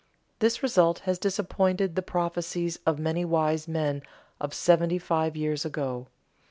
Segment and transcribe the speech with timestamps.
[0.39, 4.01] This result has disappointed the prophecies of many wise men
[4.39, 6.07] of seventy five years ago.